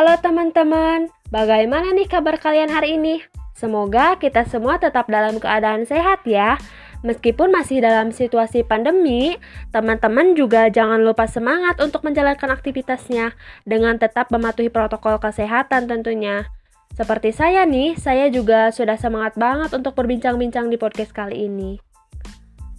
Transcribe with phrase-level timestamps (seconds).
[0.00, 3.20] Halo teman-teman, bagaimana nih kabar kalian hari ini?
[3.52, 6.56] Semoga kita semua tetap dalam keadaan sehat ya.
[7.04, 9.36] Meskipun masih dalam situasi pandemi,
[9.76, 13.36] teman-teman juga jangan lupa semangat untuk menjalankan aktivitasnya
[13.68, 16.48] dengan tetap mematuhi protokol kesehatan tentunya.
[16.96, 21.76] Seperti saya nih, saya juga sudah semangat banget untuk berbincang-bincang di podcast kali ini.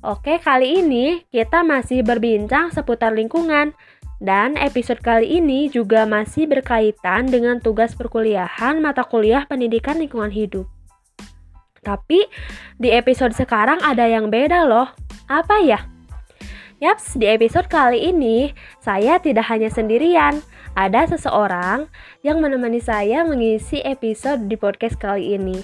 [0.00, 3.76] Oke, kali ini kita masih berbincang seputar lingkungan.
[4.20, 10.68] Dan episode kali ini juga masih berkaitan dengan tugas perkuliahan mata kuliah pendidikan lingkungan hidup.
[11.80, 12.28] Tapi
[12.76, 14.92] di episode sekarang ada yang beda loh.
[15.24, 15.88] Apa ya?
[16.84, 18.52] Yaps, di episode kali ini
[18.84, 20.44] saya tidak hanya sendirian.
[20.76, 21.88] Ada seseorang
[22.20, 25.56] yang menemani saya mengisi episode di podcast kali ini.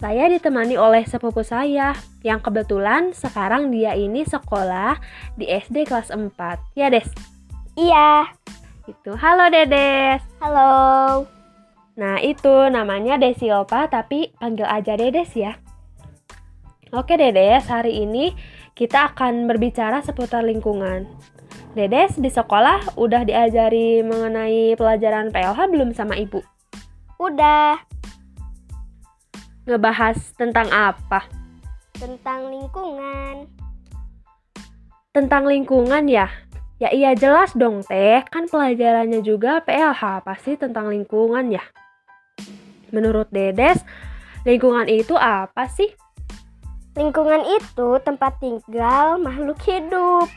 [0.00, 1.92] Saya ditemani oleh sepupu saya
[2.24, 4.96] yang kebetulan sekarang dia ini sekolah
[5.36, 6.32] di SD kelas 4.
[6.72, 7.12] Ya, Des?
[7.78, 8.26] Iya.
[8.90, 9.14] Itu.
[9.14, 10.22] Halo Dedes.
[10.42, 10.72] Halo.
[11.94, 15.60] Nah, itu namanya Desiopa tapi panggil aja Dedes ya.
[16.90, 18.34] Oke Dedes, hari ini
[18.74, 21.06] kita akan berbicara seputar lingkungan.
[21.78, 26.42] Dedes di sekolah udah diajari mengenai pelajaran PLH belum sama ibu?
[27.22, 27.78] Udah.
[29.70, 31.30] Ngebahas tentang apa?
[31.94, 33.46] Tentang lingkungan.
[35.14, 36.26] Tentang lingkungan ya?
[36.80, 41.60] Ya iya jelas dong teh, kan pelajarannya juga PLH pasti tentang lingkungan ya.
[42.88, 43.84] Menurut Dedes,
[44.48, 45.92] lingkungan itu apa sih?
[46.96, 50.32] Lingkungan itu tempat tinggal makhluk hidup.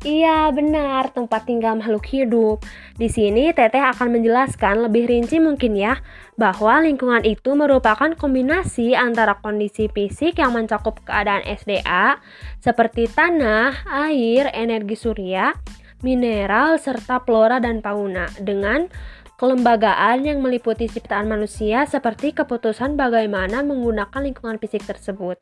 [0.00, 2.64] Iya, benar, tempat tinggal makhluk hidup.
[2.96, 6.00] Di sini Teteh akan menjelaskan lebih rinci mungkin ya,
[6.40, 12.16] bahwa lingkungan itu merupakan kombinasi antara kondisi fisik yang mencakup keadaan SDA
[12.64, 15.52] seperti tanah, air, energi surya,
[16.00, 18.88] mineral, serta flora dan fauna dengan
[19.36, 25.36] kelembagaan yang meliputi ciptaan manusia seperti keputusan bagaimana menggunakan lingkungan fisik tersebut.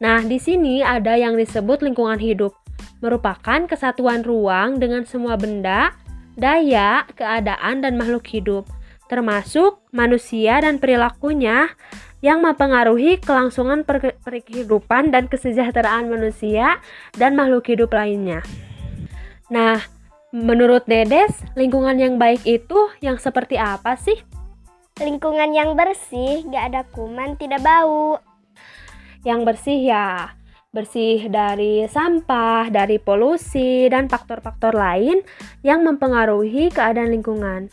[0.00, 2.56] Nah, di sini ada yang disebut lingkungan hidup
[2.98, 5.94] merupakan kesatuan ruang dengan semua benda,
[6.38, 8.64] daya, keadaan, dan makhluk hidup,
[9.06, 11.72] termasuk manusia dan perilakunya
[12.18, 16.82] yang mempengaruhi kelangsungan per kehidupan dan kesejahteraan manusia
[17.14, 18.42] dan makhluk hidup lainnya.
[19.48, 19.78] Nah,
[20.34, 24.18] menurut Dedes, lingkungan yang baik itu yang seperti apa sih?
[24.98, 28.18] Lingkungan yang bersih, gak ada kuman, tidak bau.
[29.22, 30.37] Yang bersih ya,
[30.78, 35.26] bersih dari sampah, dari polusi, dan faktor-faktor lain
[35.66, 37.66] yang mempengaruhi keadaan lingkungan.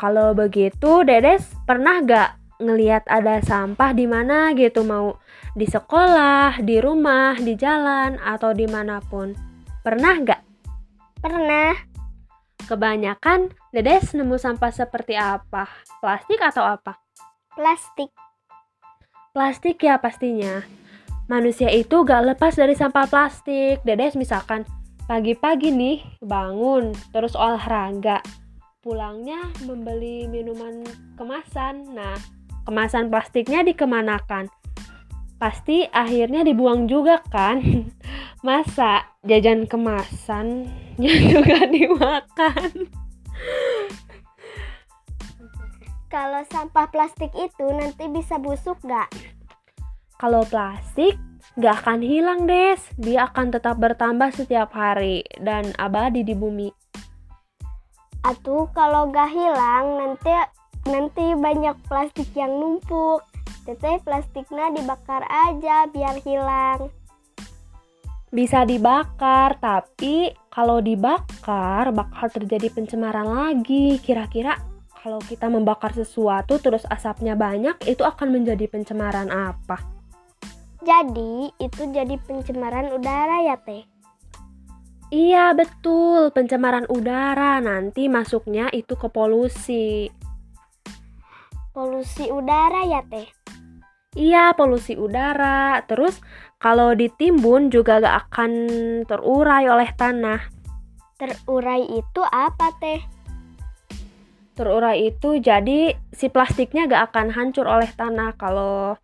[0.00, 5.20] Kalau begitu, Dedes pernah gak ngeliat ada sampah di mana gitu mau
[5.52, 9.36] di sekolah, di rumah, di jalan, atau di mana pun?
[9.84, 10.42] Pernah gak?
[11.20, 11.76] Pernah.
[12.64, 15.68] Kebanyakan Dedes nemu sampah seperti apa?
[16.00, 16.96] Plastik atau apa?
[17.52, 18.08] Plastik.
[19.36, 20.81] Plastik ya pastinya
[21.30, 23.82] manusia itu gak lepas dari sampah plastik.
[23.86, 24.66] Dedes misalkan
[25.06, 28.22] pagi-pagi nih bangun terus olahraga.
[28.82, 30.82] Pulangnya membeli minuman
[31.14, 31.86] kemasan.
[31.94, 32.18] Nah
[32.66, 34.50] kemasan plastiknya dikemanakan?
[35.38, 37.62] Pasti akhirnya dibuang juga kan?
[38.46, 40.70] Masa jajan kemasan
[41.02, 42.90] juga dimakan?
[46.12, 49.08] Kalau sampah plastik itu nanti bisa busuk gak?
[50.22, 51.18] Kalau plastik
[51.58, 56.70] gak akan hilang des, dia akan tetap bertambah setiap hari dan abadi di bumi.
[58.22, 60.30] Atuh kalau gak hilang nanti
[60.86, 63.26] nanti banyak plastik yang numpuk.
[63.66, 66.86] Teteh plastiknya dibakar aja biar hilang.
[68.30, 73.98] Bisa dibakar, tapi kalau dibakar bakal terjadi pencemaran lagi.
[73.98, 74.54] Kira-kira
[75.02, 80.01] kalau kita membakar sesuatu terus asapnya banyak, itu akan menjadi pencemaran apa?
[80.82, 83.86] Jadi, itu jadi pencemaran udara ya, Teh?
[85.14, 86.34] Iya, betul.
[86.34, 90.10] Pencemaran udara nanti masuknya itu ke polusi.
[91.70, 93.30] Polusi udara ya, Teh?
[94.18, 95.86] Iya, polusi udara.
[95.86, 96.18] Terus
[96.58, 98.50] kalau ditimbun juga gak akan
[99.06, 100.42] terurai oleh tanah.
[101.14, 102.98] Terurai itu apa, Teh?
[104.58, 108.98] Terurai itu jadi si plastiknya gak akan hancur oleh tanah kalau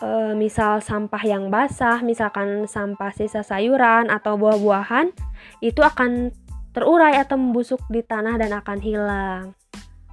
[0.00, 5.12] e, misal sampah yang basah, misalkan sampah sisa sayuran atau buah-buahan,
[5.60, 6.32] itu akan
[6.72, 9.44] terurai atau membusuk di tanah dan akan hilang.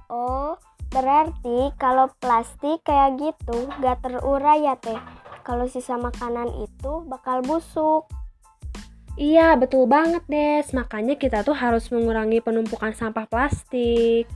[0.08, 0.56] Oh,
[0.92, 4.98] berarti kalau plastik kayak gitu gak terurai ya teh.
[5.44, 8.04] Kalau sisa makanan itu bakal busuk.
[9.18, 10.70] Iya, betul banget, Des.
[10.70, 14.30] Makanya kita tuh harus mengurangi penumpukan sampah plastik.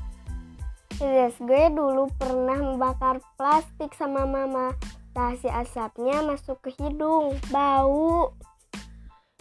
[0.99, 4.75] Des, gue dulu pernah membakar plastik sama mama.
[5.13, 8.33] Tah si asapnya masuk ke hidung, bau.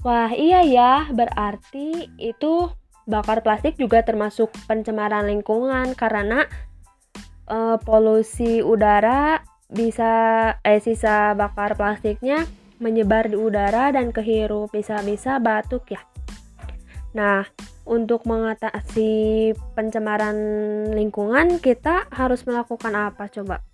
[0.03, 2.68] Wah, iya ya, berarti itu
[3.07, 6.44] bakar plastik juga termasuk pencemaran lingkungan karena
[7.47, 10.12] uh, polusi udara bisa
[10.68, 12.44] eh sisa bakar plastiknya
[12.83, 16.03] menyebar di udara dan kehirup bisa-bisa batuk ya.
[17.15, 17.47] Nah,
[17.88, 20.35] untuk mengatasi pencemaran
[20.91, 23.70] lingkungan kita harus melakukan apa coba?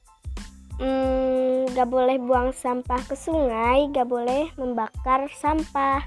[1.78, 6.02] Gak boleh buang sampah ke sungai, gak boleh membakar sampah.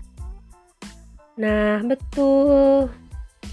[1.39, 2.91] Nah, betul.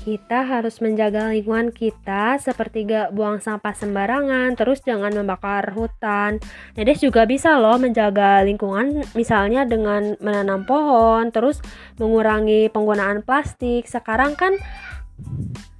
[0.02, 6.42] Kita harus menjaga lingkungan kita seperti gak buang sampah sembarangan, terus jangan membakar hutan.
[6.74, 11.62] Nedes juga bisa loh menjaga lingkungan misalnya dengan menanam pohon, terus
[12.02, 13.86] mengurangi penggunaan plastik.
[13.86, 14.58] Sekarang kan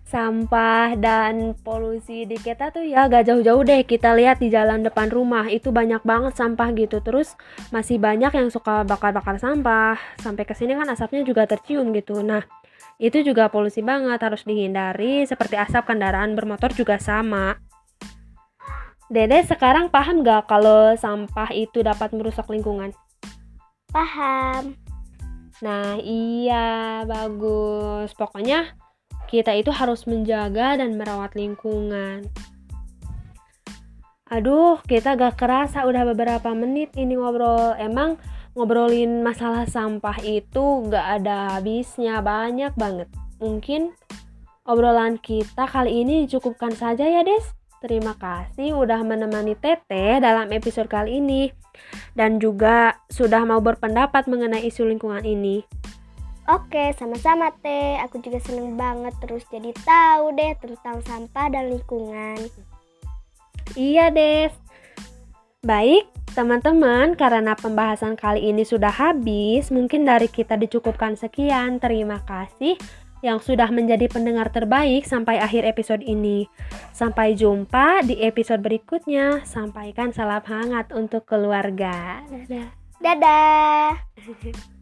[0.08, 3.84] sampah dan polusi di kita tuh ya gak jauh-jauh deh.
[3.84, 7.04] Kita lihat di jalan depan rumah itu banyak banget sampah gitu.
[7.04, 7.36] Terus
[7.76, 10.00] masih banyak yang suka bakar-bakar sampah.
[10.24, 12.24] Sampai ke sini kan asapnya juga tercium gitu.
[12.24, 12.48] Nah
[12.98, 15.28] itu juga polusi banget harus dihindari.
[15.28, 17.60] Seperti asap kendaraan bermotor juga sama.
[19.12, 22.96] Dede sekarang paham gak kalau sampah itu dapat merusak lingkungan?
[23.92, 24.72] Paham.
[25.60, 28.16] Nah iya bagus.
[28.16, 28.87] Pokoknya
[29.28, 32.26] kita itu harus menjaga dan merawat lingkungan
[34.28, 38.20] Aduh kita gak kerasa udah beberapa menit ini ngobrol Emang
[38.58, 43.06] ngobrolin masalah sampah itu gak ada habisnya banyak banget.
[43.38, 43.94] Mungkin
[44.66, 47.46] obrolan kita kali ini cukupkan saja ya Des.
[47.78, 51.54] Terima kasih udah menemani Tete dalam episode kali ini
[52.18, 55.62] dan juga sudah mau berpendapat mengenai isu lingkungan ini.
[56.48, 58.00] Oke, sama-sama Teh.
[58.08, 62.40] Aku juga seneng banget terus jadi tahu deh tentang sampah dan lingkungan.
[63.76, 64.56] Iya, Des.
[65.60, 71.84] Baik, teman-teman, karena pembahasan kali ini sudah habis, mungkin dari kita dicukupkan sekian.
[71.84, 72.80] Terima kasih
[73.20, 76.48] yang sudah menjadi pendengar terbaik sampai akhir episode ini.
[76.96, 79.44] Sampai jumpa di episode berikutnya.
[79.44, 82.24] Sampaikan salam hangat untuk keluarga.
[82.32, 82.68] Dadah.
[83.04, 83.92] Dadah.